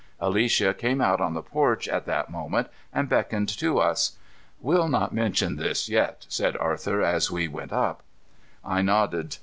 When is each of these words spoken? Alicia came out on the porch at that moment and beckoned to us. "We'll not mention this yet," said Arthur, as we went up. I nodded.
Alicia 0.19 0.73
came 0.73 0.99
out 0.99 1.21
on 1.21 1.35
the 1.35 1.43
porch 1.43 1.87
at 1.87 2.07
that 2.07 2.31
moment 2.31 2.69
and 2.91 3.07
beckoned 3.07 3.47
to 3.49 3.77
us. 3.77 4.13
"We'll 4.59 4.87
not 4.87 5.13
mention 5.13 5.57
this 5.57 5.89
yet," 5.89 6.25
said 6.27 6.57
Arthur, 6.57 7.03
as 7.03 7.29
we 7.29 7.47
went 7.47 7.71
up. 7.71 8.01
I 8.65 8.81
nodded. 8.81 9.37